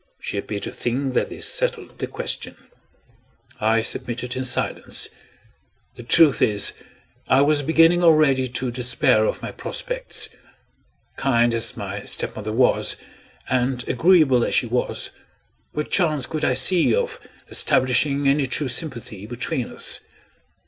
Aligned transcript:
She 0.19 0.39
appeared 0.39 0.63
to 0.63 0.71
think 0.71 1.13
that 1.13 1.29
this 1.29 1.45
settled 1.45 1.99
the 1.99 2.07
question. 2.07 2.57
I 3.59 3.83
submitted 3.83 4.35
in 4.35 4.43
silence; 4.45 5.09
the 5.95 6.01
truth 6.01 6.41
is, 6.41 6.73
I 7.27 7.41
was 7.41 7.61
beginning 7.61 8.03
already 8.03 8.47
to 8.47 8.71
despair 8.71 9.25
of 9.25 9.43
my 9.43 9.51
prospects. 9.51 10.29
Kind 11.17 11.53
as 11.53 11.77
my 11.77 12.01
stepmother 12.01 12.51
was, 12.51 12.95
and 13.47 13.87
agreeable 13.87 14.43
as 14.43 14.55
she 14.55 14.65
was, 14.65 15.11
what 15.71 15.91
chance 15.91 16.25
could 16.25 16.43
I 16.43 16.55
see 16.55 16.95
of 16.95 17.19
establishing 17.49 18.27
any 18.27 18.47
true 18.47 18.69
sympathy 18.69 19.27
between 19.27 19.71
us? 19.71 19.99